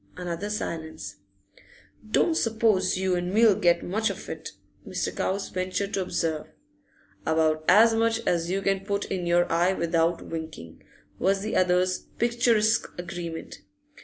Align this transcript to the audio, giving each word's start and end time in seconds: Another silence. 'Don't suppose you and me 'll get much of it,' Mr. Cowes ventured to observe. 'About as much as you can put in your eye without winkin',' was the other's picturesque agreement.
Another 0.17 0.49
silence. 0.49 1.17
'Don't 2.09 2.33
suppose 2.35 2.97
you 2.97 3.13
and 3.15 3.31
me 3.31 3.45
'll 3.45 3.53
get 3.53 3.83
much 3.83 4.09
of 4.09 4.29
it,' 4.29 4.53
Mr. 4.83 5.15
Cowes 5.15 5.49
ventured 5.49 5.93
to 5.93 6.01
observe. 6.01 6.47
'About 7.23 7.63
as 7.67 7.93
much 7.93 8.19
as 8.25 8.49
you 8.49 8.63
can 8.63 8.79
put 8.83 9.05
in 9.11 9.27
your 9.27 9.45
eye 9.51 9.73
without 9.73 10.23
winkin',' 10.25 10.81
was 11.19 11.41
the 11.43 11.55
other's 11.55 11.99
picturesque 12.17 12.91
agreement. 12.97 13.61